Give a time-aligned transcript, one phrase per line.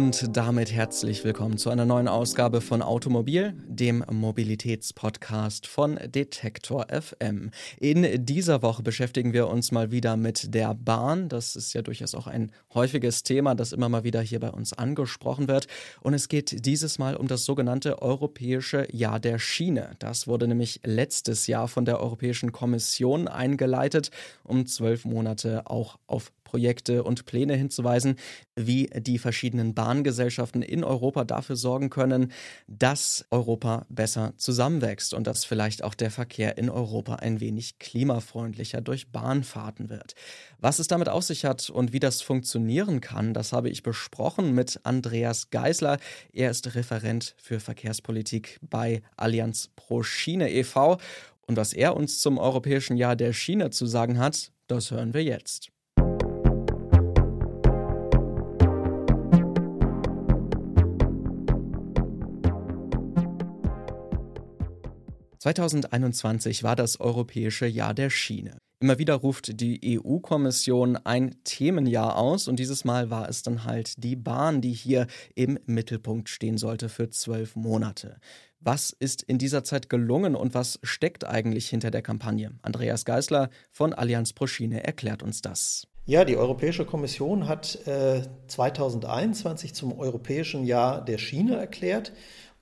[0.00, 7.50] Und damit herzlich willkommen zu einer neuen Ausgabe von Automobil, dem Mobilitätspodcast von Detektor FM.
[7.78, 11.28] In dieser Woche beschäftigen wir uns mal wieder mit der Bahn.
[11.28, 14.72] Das ist ja durchaus auch ein häufiges Thema, das immer mal wieder hier bei uns
[14.72, 15.66] angesprochen wird.
[16.00, 19.96] Und es geht dieses Mal um das sogenannte Europäische Jahr der Schiene.
[19.98, 24.10] Das wurde nämlich letztes Jahr von der Europäischen Kommission eingeleitet,
[24.44, 28.16] um zwölf Monate auch auf Projekte und Pläne hinzuweisen,
[28.56, 32.32] wie die verschiedenen Bahngesellschaften in Europa dafür sorgen können,
[32.66, 38.80] dass Europa besser zusammenwächst und dass vielleicht auch der Verkehr in Europa ein wenig klimafreundlicher
[38.80, 40.14] durch Bahnfahrten wird.
[40.58, 44.52] Was es damit auf sich hat und wie das funktionieren kann, das habe ich besprochen
[44.52, 45.98] mit Andreas Geisler.
[46.32, 50.98] Er ist Referent für Verkehrspolitik bei Allianz Pro Schiene e.V.
[51.46, 55.22] Und was er uns zum Europäischen Jahr der Schiene zu sagen hat, das hören wir
[55.22, 55.70] jetzt.
[65.40, 68.58] 2021 war das Europäische Jahr der Schiene.
[68.78, 74.04] Immer wieder ruft die EU-Kommission ein Themenjahr aus und dieses Mal war es dann halt
[74.04, 78.18] die Bahn, die hier im Mittelpunkt stehen sollte für zwölf Monate.
[78.60, 82.52] Was ist in dieser Zeit gelungen und was steckt eigentlich hinter der Kampagne?
[82.60, 85.86] Andreas Geisler von Allianz Pro Schiene erklärt uns das.
[86.04, 92.12] Ja, die Europäische Kommission hat äh, 2021 zum Europäischen Jahr der Schiene erklärt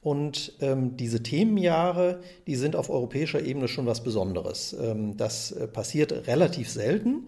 [0.01, 4.77] und ähm, diese Themenjahre, die sind auf europäischer Ebene schon was Besonderes.
[4.81, 7.27] Ähm, das äh, passiert relativ selten,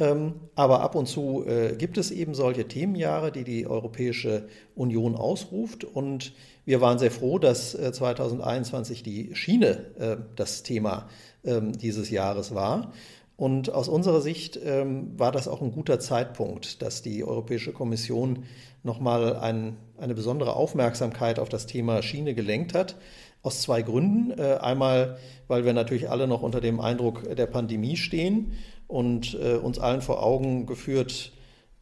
[0.00, 5.16] ähm, aber ab und zu äh, gibt es eben solche Themenjahre, die die Europäische Union
[5.16, 5.84] ausruft.
[5.84, 11.08] Und wir waren sehr froh, dass äh, 2021 die Schiene äh, das Thema
[11.44, 12.92] ähm, dieses Jahres war.
[13.38, 18.46] Und aus unserer Sicht ähm, war das auch ein guter Zeitpunkt, dass die Europäische Kommission
[18.82, 22.96] nochmal ein, eine besondere Aufmerksamkeit auf das Thema Schiene gelenkt hat.
[23.42, 24.36] Aus zwei Gründen.
[24.36, 28.54] Äh, einmal, weil wir natürlich alle noch unter dem Eindruck der Pandemie stehen
[28.88, 31.30] und äh, uns allen vor Augen geführt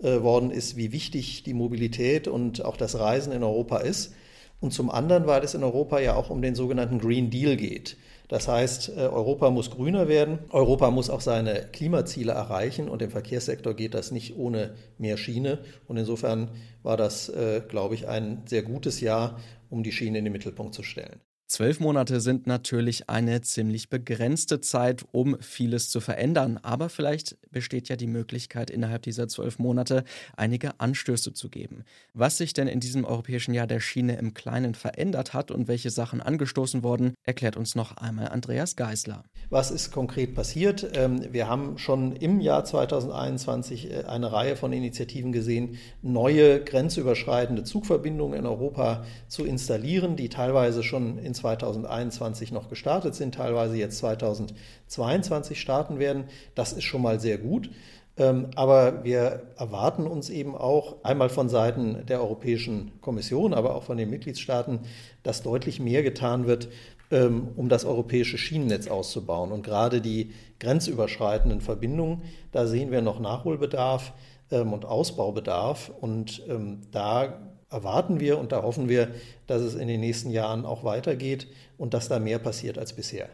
[0.01, 4.13] äh, worden ist, wie wichtig die Mobilität und auch das Reisen in Europa ist.
[4.61, 7.97] Und zum anderen, weil es in Europa ja auch um den sogenannten Green Deal geht.
[8.29, 13.11] Das heißt, äh, Europa muss grüner werden, Europa muss auch seine Klimaziele erreichen und im
[13.11, 15.59] Verkehrssektor geht das nicht ohne mehr Schiene.
[15.87, 16.51] Und insofern
[16.83, 19.39] war das, äh, glaube ich, ein sehr gutes Jahr,
[19.71, 21.21] um die Schiene in den Mittelpunkt zu stellen.
[21.49, 26.59] Zwölf Monate sind natürlich eine ziemlich begrenzte Zeit, um vieles zu verändern.
[26.61, 30.03] Aber vielleicht besteht ja die Möglichkeit, innerhalb dieser zwölf Monate
[30.37, 31.85] einige Anstöße zu geben.
[32.15, 35.91] Was sich denn in diesem europäischen Jahr der Schiene im Kleinen verändert hat und welche
[35.91, 39.23] Sachen angestoßen wurden, erklärt uns noch einmal Andreas Geisler.
[39.49, 40.91] Was ist konkret passiert?
[40.95, 47.63] Ähm, wir haben schon im Jahr 2021 äh, eine Reihe von Initiativen gesehen, neue grenzüberschreitende
[47.63, 53.99] Zugverbindungen in Europa zu installieren, die teilweise schon in 2021 noch gestartet sind, teilweise jetzt
[53.99, 56.25] 2022 starten werden.
[56.55, 57.71] Das ist schon mal sehr gut.
[58.19, 63.83] Ähm, aber wir erwarten uns eben auch einmal von Seiten der Europäischen Kommission, aber auch
[63.83, 64.81] von den Mitgliedstaaten,
[65.23, 66.69] dass deutlich mehr getan wird,
[67.11, 69.53] ähm, um das europäische Schienennetz auszubauen.
[69.53, 72.23] Und gerade die grenzüberschreitenden Verbindungen,
[72.53, 74.15] da sehen wir noch Nachholbedarf
[74.51, 75.93] ähm, und Ausbaubedarf.
[76.01, 76.43] Und
[76.91, 77.39] da
[77.77, 79.09] erwarten wir und da hoffen wir,
[79.47, 83.29] dass es in den nächsten Jahren auch weitergeht und dass da mehr passiert als bisher.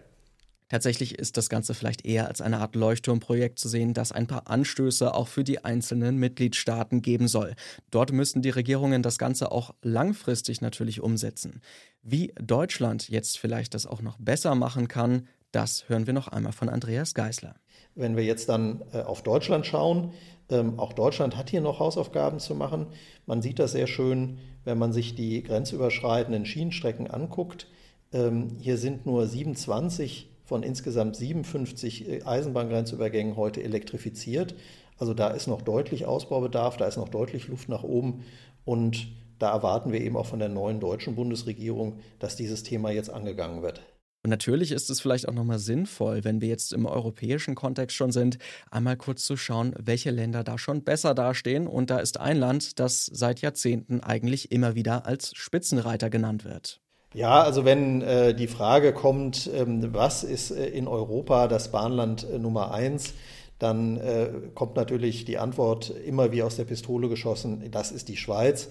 [0.69, 4.49] Tatsächlich ist das Ganze vielleicht eher als eine Art Leuchtturmprojekt zu sehen, das ein paar
[4.49, 7.55] Anstöße auch für die einzelnen Mitgliedstaaten geben soll.
[7.91, 11.61] Dort müssen die Regierungen das Ganze auch langfristig natürlich umsetzen.
[12.03, 16.53] Wie Deutschland jetzt vielleicht das auch noch besser machen kann, das hören wir noch einmal
[16.53, 17.55] von Andreas Geisler.
[17.95, 20.15] Wenn wir jetzt dann äh, auf Deutschland schauen,
[20.53, 22.87] ähm, auch Deutschland hat hier noch Hausaufgaben zu machen.
[23.27, 27.67] Man sieht das sehr schön, wenn man sich die grenzüberschreitenden Schienenstrecken anguckt.
[28.13, 34.55] Ähm, hier sind nur 27 von insgesamt 57 äh, Eisenbahngrenzübergängen heute elektrifiziert.
[34.99, 38.23] Also da ist noch deutlich Ausbaubedarf, da ist noch deutlich Luft nach oben
[38.65, 39.09] und
[39.39, 43.63] da erwarten wir eben auch von der neuen deutschen Bundesregierung, dass dieses Thema jetzt angegangen
[43.63, 43.83] wird.
[44.25, 48.13] Und natürlich ist es vielleicht auch nochmal sinnvoll, wenn wir jetzt im europäischen Kontext schon
[48.13, 48.39] sind,
[48.71, 51.67] einmal kurz zu schauen, welche Länder da schon besser dastehen.
[51.67, 56.81] Und da ist ein Land, das seit Jahrzehnten eigentlich immer wieder als Spitzenreiter genannt wird.
[57.15, 62.25] Ja, also wenn äh, die Frage kommt, ähm, was ist äh, in Europa das Bahnland
[62.25, 63.13] äh, Nummer eins,
[63.63, 68.17] dann äh, kommt natürlich die Antwort immer wie aus der Pistole geschossen, das ist die
[68.17, 68.69] Schweiz.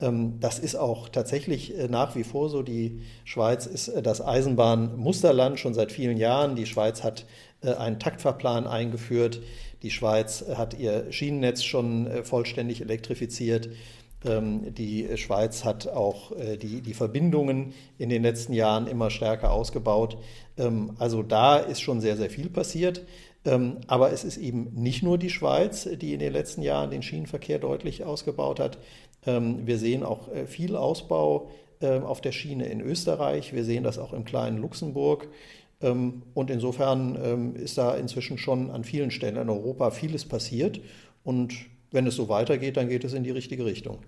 [0.00, 2.62] Ähm, das ist auch tatsächlich äh, nach wie vor so.
[2.62, 6.56] Die Schweiz ist äh, das Eisenbahnmusterland schon seit vielen Jahren.
[6.56, 7.26] Die Schweiz hat
[7.62, 9.40] äh, einen Taktfahrplan eingeführt.
[9.82, 13.68] Die Schweiz hat ihr Schienennetz schon vollständig elektrifiziert.
[14.24, 16.32] Ähm, die Schweiz hat auch
[16.62, 20.16] die, die Verbindungen in den letzten Jahren immer stärker ausgebaut.
[20.56, 23.02] Ähm, also da ist schon sehr, sehr viel passiert.
[23.44, 27.02] Ähm, aber es ist eben nicht nur die Schweiz, die in den letzten Jahren den
[27.02, 28.78] Schienenverkehr deutlich ausgebaut hat.
[29.26, 31.50] Wir sehen auch äh, viel Ausbau
[31.80, 33.52] auf der Schiene in Österreich.
[33.52, 35.28] Wir sehen das auch im kleinen Luxemburg.
[35.80, 40.80] Und insofern ist da inzwischen schon an vielen Stellen in Europa vieles passiert.
[41.24, 41.54] Und
[41.90, 43.98] wenn es so weitergeht, dann geht es in die richtige Richtung.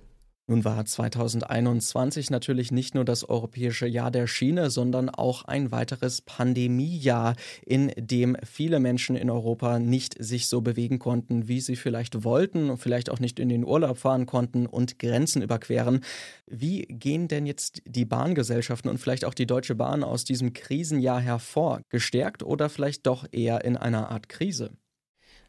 [0.48, 6.20] Nun war 2021 natürlich nicht nur das europäische Jahr der Schiene, sondern auch ein weiteres
[6.20, 7.34] Pandemiejahr,
[7.64, 12.70] in dem viele Menschen in Europa nicht sich so bewegen konnten, wie sie vielleicht wollten
[12.70, 16.04] und vielleicht auch nicht in den Urlaub fahren konnten und Grenzen überqueren.
[16.46, 21.20] Wie gehen denn jetzt die Bahngesellschaften und vielleicht auch die Deutsche Bahn aus diesem Krisenjahr
[21.20, 21.81] hervor?
[21.88, 24.70] Gestärkt oder vielleicht doch eher in einer Art Krise?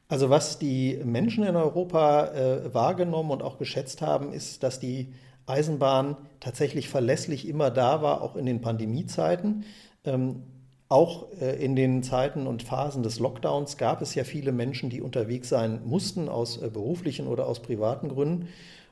[0.09, 5.13] Also was die Menschen in Europa äh, wahrgenommen und auch geschätzt haben, ist, dass die
[5.45, 9.65] Eisenbahn tatsächlich verlässlich immer da war, auch in den Pandemiezeiten.
[10.05, 10.43] Ähm,
[10.89, 15.01] auch äh, in den Zeiten und Phasen des Lockdowns gab es ja viele Menschen, die
[15.01, 18.47] unterwegs sein mussten, aus äh, beruflichen oder aus privaten Gründen.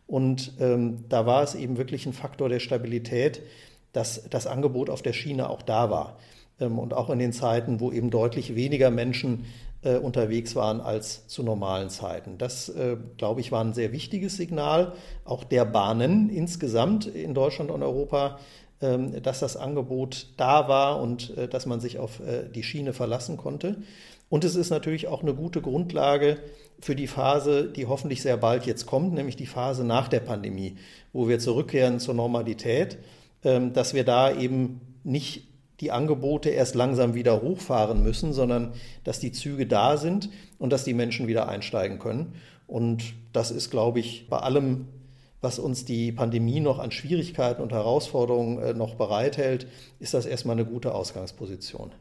[0.08, 3.42] Und ähm, da war es eben wirklich ein Faktor der Stabilität,
[3.94, 6.18] dass das Angebot auf der Schiene auch da war.
[6.60, 9.46] Ähm, und auch in den Zeiten, wo eben deutlich weniger Menschen
[9.84, 12.38] äh, unterwegs waren als zu normalen Zeiten.
[12.38, 14.94] Das, äh, glaube ich, war ein sehr wichtiges Signal,
[15.24, 18.40] auch der Bahnen insgesamt in Deutschland und Europa,
[18.82, 22.22] ähm, dass das Angebot da war und äh, dass man sich auf
[22.54, 23.78] die Schiene verlassen konnte.
[24.30, 26.38] Und es ist natürlich auch eine gute Grundlage
[26.80, 30.76] für die Phase, die hoffentlich sehr bald jetzt kommt, nämlich die Phase nach der Pandemie,
[31.14, 32.98] wo wir zurückkehren zur Normalität,
[33.44, 35.48] ähm, dass wir da eben nicht
[35.80, 38.74] die Angebote erst langsam wieder hochfahren müssen, sondern
[39.04, 42.36] dass die Züge da sind und dass die Menschen wieder einsteigen können.
[42.68, 44.88] Und das ist, glaube ich, bei allem,
[45.42, 49.68] was uns die Pandemie noch an Schwierigkeiten und Herausforderungen äh, noch bereithält,
[50.00, 51.92] ist das erstmal eine gute Ausgangsposition.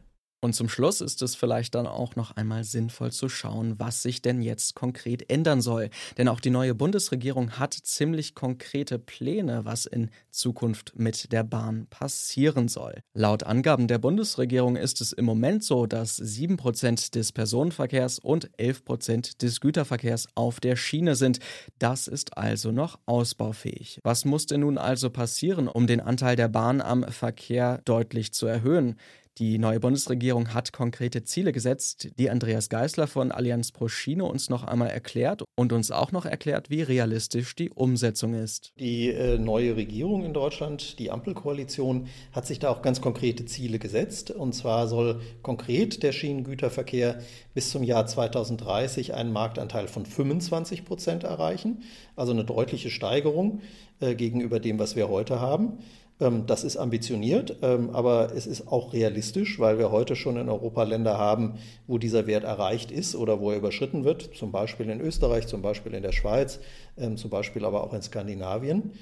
[0.44, 4.20] Und zum Schluss ist es vielleicht dann auch noch einmal sinnvoll zu schauen, was sich
[4.20, 5.88] denn jetzt konkret ändern soll.
[6.18, 11.86] Denn auch die neue Bundesregierung hat ziemlich konkrete Pläne, was in Zukunft mit der Bahn
[11.88, 13.00] passieren soll.
[13.14, 19.38] Laut Angaben der Bundesregierung ist es im Moment so, dass 7% des Personenverkehrs und 11%
[19.38, 21.38] des Güterverkehrs auf der Schiene sind.
[21.78, 23.98] Das ist also noch ausbaufähig.
[24.02, 28.44] Was muss denn nun also passieren, um den Anteil der Bahn am Verkehr deutlich zu
[28.44, 28.96] erhöhen?
[29.38, 34.48] Die neue Bundesregierung hat konkrete Ziele gesetzt, die Andreas Geisler von Allianz Pro Schiene uns
[34.48, 38.72] noch einmal erklärt und uns auch noch erklärt, wie realistisch die Umsetzung ist.
[38.78, 43.80] Die äh, neue Regierung in Deutschland, die Ampelkoalition, hat sich da auch ganz konkrete Ziele
[43.80, 44.30] gesetzt.
[44.30, 47.18] Und zwar soll konkret der Schienengüterverkehr
[47.54, 51.82] bis zum Jahr 2030 einen Marktanteil von 25 Prozent erreichen,
[52.14, 53.62] also eine deutliche Steigerung
[53.98, 55.78] äh, gegenüber dem, was wir heute haben.
[56.20, 60.48] Ähm, das ist ambitioniert, ähm, aber es ist auch realistisch, weil wir heute schon in
[60.48, 61.54] Europa Länder haben,
[61.86, 65.62] wo dieser Wert erreicht ist oder wo er überschritten wird, zum Beispiel in Österreich, zum
[65.62, 66.60] Beispiel in der Schweiz,
[66.96, 68.92] ähm, zum Beispiel aber auch in Skandinavien.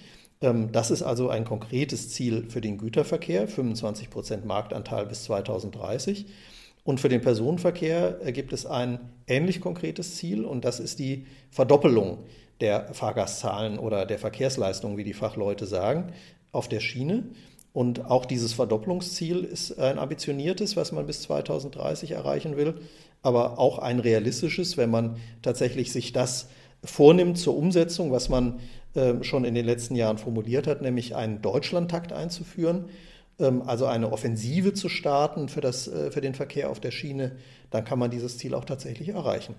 [0.72, 6.26] Das ist also ein konkretes Ziel für den Güterverkehr, 25 Prozent Marktanteil bis 2030.
[6.84, 11.26] Und für den Personenverkehr äh, gibt es ein ähnlich konkretes Ziel und das ist die
[11.50, 12.18] Verdoppelung
[12.60, 16.12] der Fahrgastzahlen oder der Verkehrsleistung, wie die Fachleute sagen,
[16.52, 17.24] auf der Schiene.
[17.72, 22.74] Und auch dieses Verdopplungsziel ist ein ambitioniertes, was man bis 2030 erreichen will,
[23.22, 26.48] aber auch ein realistisches, wenn man tatsächlich sich das
[26.84, 28.60] vornimmt zur Umsetzung, was man
[28.94, 32.86] äh, schon in den letzten Jahren formuliert hat, nämlich einen Deutschlandtakt einzuführen,
[33.38, 37.32] ähm, also eine Offensive zu starten für, das, äh, für den Verkehr auf der Schiene,
[37.70, 39.54] dann kann man dieses Ziel auch tatsächlich erreichen.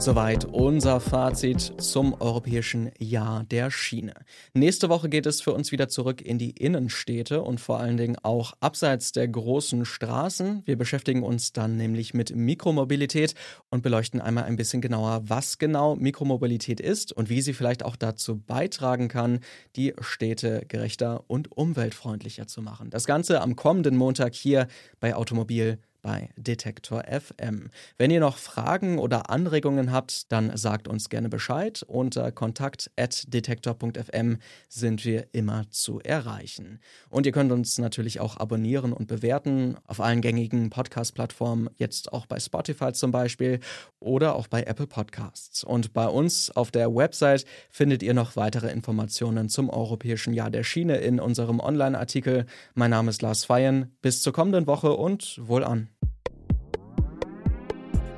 [0.00, 4.14] Soweit unser Fazit zum europäischen Jahr der Schiene.
[4.54, 8.16] Nächste Woche geht es für uns wieder zurück in die Innenstädte und vor allen Dingen
[8.22, 10.62] auch abseits der großen Straßen.
[10.64, 13.34] Wir beschäftigen uns dann nämlich mit Mikromobilität
[13.70, 17.96] und beleuchten einmal ein bisschen genauer, was genau Mikromobilität ist und wie sie vielleicht auch
[17.96, 19.40] dazu beitragen kann,
[19.74, 22.90] die Städte gerechter und umweltfreundlicher zu machen.
[22.90, 24.68] Das Ganze am kommenden Montag hier
[25.00, 27.68] bei Automobil bei Detektor FM.
[27.98, 31.84] Wenn ihr noch Fragen oder Anregungen habt, dann sagt uns gerne Bescheid.
[31.86, 34.38] Unter kontakt.detektor.fm
[34.70, 36.80] sind wir immer zu erreichen.
[37.10, 42.24] Und ihr könnt uns natürlich auch abonnieren und bewerten auf allen gängigen Podcast-Plattformen, jetzt auch
[42.24, 43.60] bei Spotify zum Beispiel
[44.00, 45.62] oder auch bei Apple Podcasts.
[45.62, 50.64] Und bei uns auf der Website findet ihr noch weitere Informationen zum Europäischen Jahr der
[50.64, 52.46] Schiene in unserem Online-Artikel.
[52.72, 53.94] Mein Name ist Lars Feyen.
[54.00, 55.90] Bis zur kommenden Woche und wohlan.